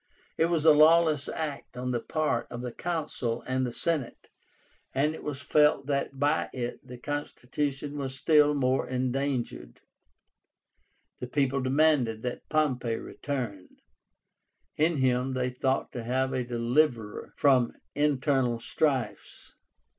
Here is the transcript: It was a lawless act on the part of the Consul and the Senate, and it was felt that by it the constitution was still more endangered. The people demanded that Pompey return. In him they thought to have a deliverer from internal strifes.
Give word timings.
It 0.35 0.47
was 0.47 0.65
a 0.65 0.71
lawless 0.73 1.29
act 1.29 1.77
on 1.77 1.91
the 1.91 1.99
part 1.99 2.47
of 2.49 2.61
the 2.61 2.71
Consul 2.71 3.43
and 3.45 3.67
the 3.67 3.71
Senate, 3.71 4.29
and 4.95 5.13
it 5.13 5.21
was 5.23 5.43
felt 5.43 5.85
that 5.85 6.17
by 6.17 6.49
it 6.53 6.79
the 6.83 6.97
constitution 6.97 7.99
was 7.99 8.15
still 8.15 8.55
more 8.55 8.89
endangered. 8.89 9.81
The 11.19 11.27
people 11.27 11.61
demanded 11.61 12.23
that 12.23 12.49
Pompey 12.49 12.95
return. 12.95 13.67
In 14.75 14.97
him 14.97 15.33
they 15.33 15.51
thought 15.51 15.91
to 15.91 16.03
have 16.03 16.33
a 16.33 16.43
deliverer 16.43 17.33
from 17.35 17.73
internal 17.93 18.59
strifes. 18.59 19.53